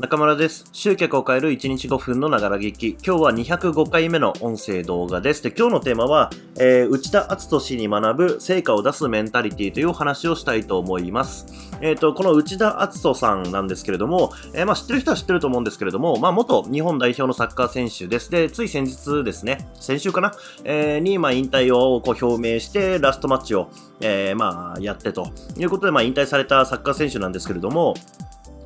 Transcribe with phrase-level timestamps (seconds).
[0.00, 0.64] 中村です。
[0.72, 2.96] 集客を変える1日5分のながら劇。
[3.04, 5.42] 今日は205回目の音声動画です。
[5.42, 11.44] で、今日のテーマは、えー、内田篤人氏に学ぶ成果を出すメンタリティという話をしたいと思います。
[11.82, 18.30] えっ、ー、と、この内田篤人さんなんですけれども、えー、まあ知ってる人は知ってると思うんですけれども、まあ元日本代表のサッカー選手です。
[18.30, 20.32] で、つい先日ですね、先週かな、
[20.64, 23.68] えー、に、まあ引退をこう表明して、ラストマッチを、
[24.00, 25.28] えー、まあやってと
[25.58, 27.92] いうことで、まあ引退されたサッカー選手なんですけれども、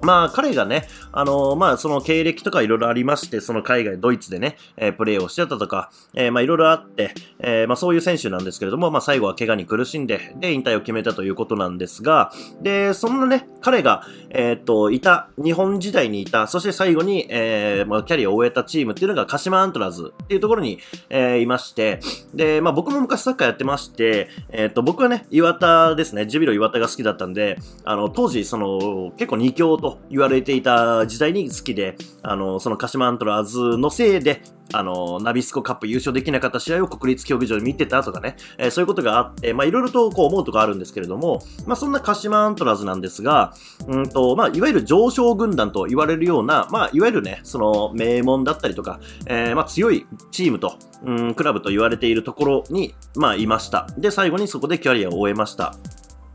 [0.05, 20.79] まあ、彼がね、あのー、まあ、その経歴とかいろいろありまして、その海外、ドイツでね、えー、プレーをしてたとか、えー、まあ、いろいろあって、えー、まあ、そういう選手なんですけれども、まあ、最後は怪我に苦しんで、で、引退を決めたということなんですが、で、そんなね、彼が、え、っと、いた、日本時代にいた、そして最後に、えー、まあ、キャリアを終えたチームっていうのが、鹿島アントラーズっていうところに、
[21.09, 22.01] えー、いまして、
[22.35, 43.53] で、まあ、僕も昔サッカーやってまして、え、っと、僕はね、岩田ですね、ジュビロ岩田が好きだったんで、あの、当時、その、結構二強と、言われていた時代に好きで、あの、その鹿島アントラーズのせいで、あの、ナビスコカップ優勝できなかった試合を国立競技場で見てたとかね、えー、そういうことがあって、まあいろいろとこう思うとこあるんですけれども、まあそんな鹿島アントラーズなんですが、
[43.87, 53.87] うんと、まあいわゆる上昇軍団と言われるような、まあいわゆるね、その名門だったりとか、えー、まあ強いチームと、うん、クラブと言われているところに、まあいました。
[53.99, 55.75] で、最後にそこでキャリアを終えました。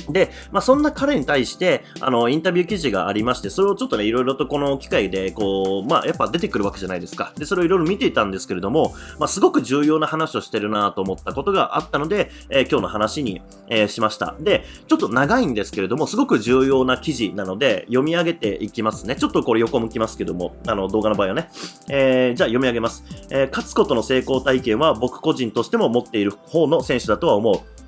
[0.09, 7.33] で、まあ、そんな彼に対して、あの、インタビュー記事がありまして、それをちょっとね、いろいろとこの機会で、こう、まあ、やっぱ出てくるわけじゃないですか。
[7.37, 14.35] で、それをいろいろ見ていたんですけれども、まあ、すごく重要な話をしてるなと思ったことがあったので、えー、今日の話に、えー、しました。
[14.39, 19.15] で、ちょっと長いんですけれども、すごく重要な記事なので、読み上げていきますね。
[19.15, 21.49] ちょっとこれ横向きますけども、あの、動画の場合はね。
[21.89, 23.03] えー、じゃあ読み上げます。
[23.29, 27.78] え、勝つことの成功体験は僕個人としても持っている方の選手だとは思う。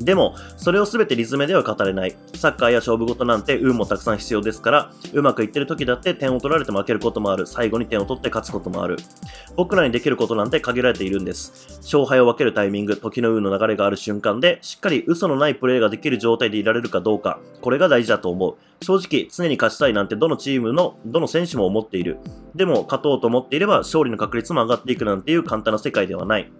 [0.00, 2.16] でも、それを全てリズムでは語れない。
[2.34, 7.46] サッカーや勝負事なんて運もたくさん必要ですから、うまくいってる時だって点を取られて負けることもある。
[7.46, 8.96] 最後に点を取って勝つこともある。
[9.56, 11.80] 僕らにできることなんて限られているんです。
[11.82, 18.56] 勝敗を分けるタイミング、時の運の流れがある瞬間で、しっかり嘘のないプレーができる状態でいられるかどうか、これが大事だと思う。
[18.82, 22.18] 正直、常に勝ちたいなんてどのチームの、どの選手も思っている。
[22.54, 26.50] でも、勝とうと思っていれば、勝利の確率も上がっていくなんていう簡単な世界ではない。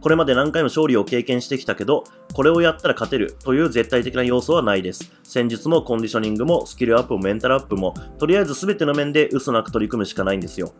[0.00, 5.12] これまで何回も勝利を経験してきたけど、これをやったら勝てるという絶対的な要素はないです。
[5.22, 10.72] 戦術もコンディショニングもスキルアップもメンタルアップも、とりあえず全ての面で嘘なく取り組むしかないんですよ。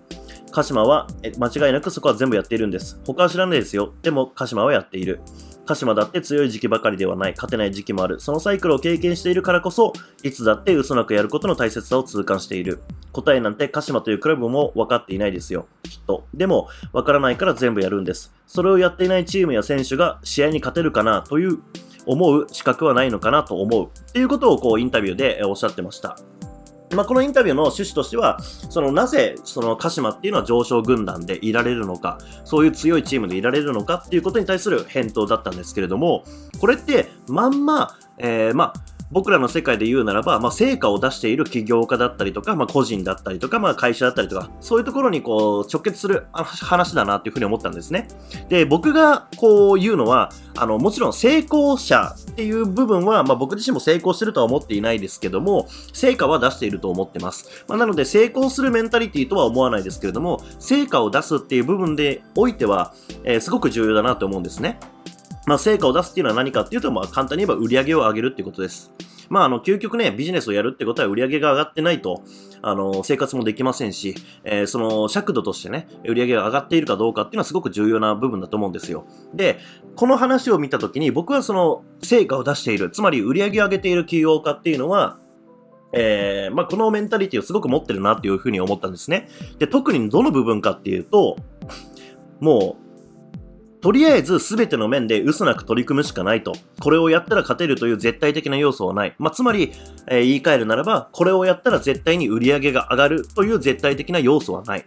[0.50, 1.06] 鹿島は
[1.38, 3.00] 間違いなくそこは全部やっているんです。
[3.06, 3.94] 他は知らないですよ。
[4.02, 5.20] でも鹿島はやっている。
[5.64, 8.20] 鹿島だって強い時期ばかりではない、勝てない時期もある。
[8.20, 9.92] そのサイクルを経験しているからこそ、
[10.22, 12.82] いつだって嘘なくやることの大切さを痛感している。
[13.12, 15.66] 答えなんて鹿島というクラブも分かっていないですよ。
[15.82, 16.24] きっと。
[16.34, 18.32] でも、分からないから全部やるんです。
[18.46, 21.58] それをやっていないチームや選手が試合に勝てるかなという
[22.06, 23.86] 思う資格はないのかなと思う。
[23.86, 26.16] っていうことをこうインタビューでおっしゃってました。
[26.94, 36.24] まあ、このインタビューの趣旨としては、そのなぜその鹿島っていうのは上昇軍団でいられるのか、そういう強いチームでいられるのかっていうことに対する返答だったんですけれども、
[36.60, 48.08] これってまんま、えー、まあ、僕らの世界で言うならば、まあ、成果を出している起業家だったりとか、まあ、個人だったりとか、まあ、会社だったりとか、そういうところにこう、直結する話だなっていうふうに思ったんですね。
[48.48, 57.64] で、僕がこう言うのは、あの、もちろん成功者っていう部分は、まあ、僕自身も成功してるとは思っていないですけども、成果は出していると思ってます。
[57.68, 62.94] まあ、なので、成功するメンタリティとは思わないですけれども、成果を出すっていう部分でおいては、
[63.24, 64.78] えー、すごく重要だなと思うんですね。
[65.46, 68.92] まあ、成果を出すっていうのは何かっていうと、まあ、簡単に言えば売り上げを上げるっていうことです。
[69.28, 72.22] まあ、あの、究極ね、ビジネスをやるってことは売り上げが上がってないと、
[72.60, 74.14] あの、生活もできませんし、
[74.44, 79.06] えー、その、尺度としてね、売り上げが上がっているかどうかっていうのはすごく重要な部分だと思うんですよ。
[79.34, 79.58] で、
[79.96, 85.18] この話を見たときに、僕はその、成果を出している、つまり売り上げを上げている企業家っていうのは、
[85.92, 89.28] えー、まあ、このメンタリティをすごく持ってるなっていうふうに思ったんですね。
[89.58, 91.36] で、特にどの部分かっていうと、
[92.40, 92.81] もう、
[93.82, 96.52] とりあえず全ての面で嘘なく取り組むしかないと。
[96.80, 99.16] これをやったら勝てるという絶対的な要素はない。
[99.18, 99.72] まあ、つまり、
[100.06, 104.84] えー、言い換えるならば、これをやったら絶対に売り上げが上がるという絶対的な要素はない。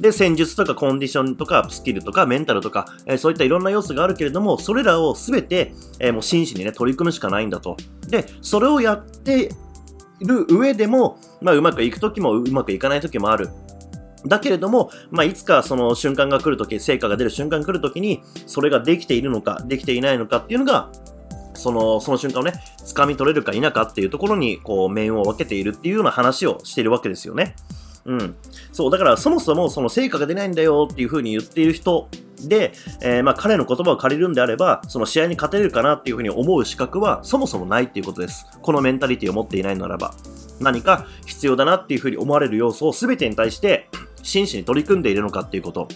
[0.00, 7.76] で、戦術とかコンディションとかスキルとかメンタルとか、えー、そういったいろんな要素があるけれども、それらを全て、えー、もう真摯にね、取り組むしかないんだと。
[8.08, 9.50] で、それをやって
[10.20, 13.50] る上でも、まあ、うまくいくときもうまくいかないときもある。
[14.26, 20.90] だけれども、まあ、いつかその瞬間が来るとき、成果が出る瞬間が来るときに、それができているのか、できていないのかっていうのが、
[21.54, 22.52] その、その瞬間をね、
[22.86, 27.54] 掴み取れるか否かっていうところに、こう、面を分けているっていうような話をしているわけですよね。
[28.04, 28.34] うん。
[28.72, 32.08] そう、だからそもそもその成果が出ないんだよっていう風に言っている人
[32.46, 38.46] で、えー、まあ彼の言葉を借りるんであれば、その試合に勝てるかなっていう風に思う資格はそもそもないっていうことです。
[38.62, 40.14] このメンタリティを持っていないならば。
[40.60, 43.88] 何か必要だなっていうふうに思われる要素を全てに対して
[44.22, 45.88] 真摯に取り組んでいるのかっていうこと。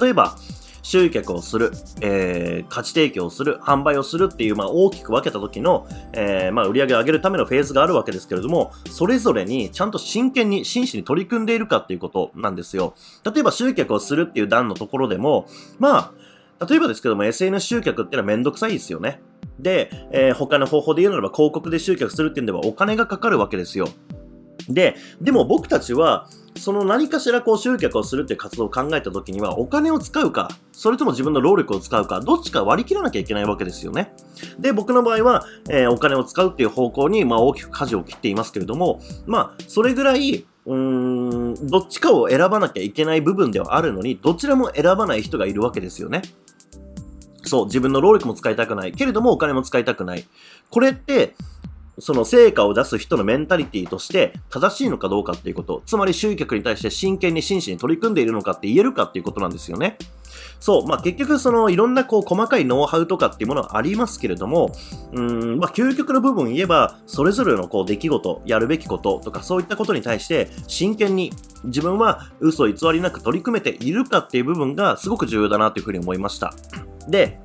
[0.00, 0.36] 例えば、
[0.82, 1.70] 集客をする、
[2.00, 12.94] えー、価値提供をする、販売をするっていう、まあ、大きく分けた時の、えー、まあ、売り上げを上げるためのフェーズがあるわけですけれども、それぞれにちゃんと真剣に、真摯に取り組んでいるかっていうことなんですよ。
[13.24, 15.46] 例えば集客をするっていう段のところでも、
[15.78, 16.12] ま
[16.58, 19.20] あ、例えばですけども、SNS 集客っていうのはめんどくさいですよね。
[19.58, 23.88] で、えー、他の方法で言うならば広告で集客するっていうんではお金がかかるわけですよ。
[24.68, 34.12] で、でも僕たちは、その何かしらこう集客をするっていう活動を考えた時にはお金を使うか、それとも自分の労力を使うか、どっちか割り切らなきゃいけないわけですよね。
[34.58, 46.22] で、僕の場合は、えー、お金を使うっていう方向に、まあ大きく舵を切っていますけれども、まあ、それぐらい、うーん、どっちかを選ばなきゃいけない部分ではあるのに、どちらも選ばない人がいるわけですよね。
[47.44, 48.92] そう、自分の労力も使いたくない。
[48.92, 50.24] けれどもお金も使いたくない。
[50.70, 51.34] これって、
[51.98, 59.98] その成果を出す人のメンタリティとして正しいのかどうかっていうこと、つまり集客に対して真剣に真摯に取り組んでいるのかって言えるかっていうことなんですよね。
[60.58, 64.72] そう、まあ、結局そのいろんなこう細かいノウハウとかっていうものはありますけれども、
[65.12, 71.32] うん、まあ、究極の部分言えば、それぞれのこう出来事、やるべきこととかそういったことに対して真剣に
[71.64, 76.54] 自分は嘘偽りなく取り組めているかっていう部分がすごく重要だなというふうに思いました。
[77.08, 77.40] で、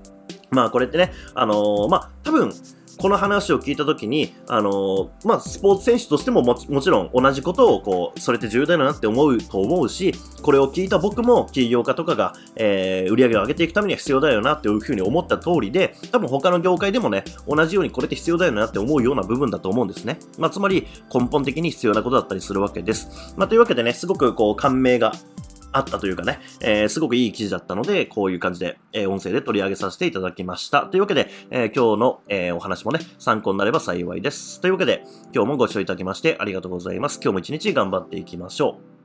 [0.52, 2.54] まあこれってね、あのー、まあ多分、
[2.98, 20.18] この話を聞いたときに、あの、まあ、スポーツ選手としてももちろん同じことを、こう、それって重要だなって思うと思うし、これを聞いた僕も企業家とかが、えー、売り上げを上げていくためには必要だよなっていうふうに思った通りで、多分他の業界でもね、同じようにこれって必要だよなって思うような部分だと思うんですね。
[20.40, 23.34] まあ、つまり根本的に必要なことだったりするわけです。
[23.38, 25.14] まあ、というわけでね、すごくこう、感銘が
[25.72, 30.84] あったというかね、えー、すごくいい記事だったので、こういう感じで、えー、音声で取り上げさせていただきました。
[30.84, 34.62] というわけで、えー、今日の、えお話もね、参考になれば幸いです。
[34.62, 35.04] というわけで、
[35.34, 37.20] 今日もご視聴いただきましてありがとうございます。
[37.22, 38.97] 今日も一日頑張っていきましょう。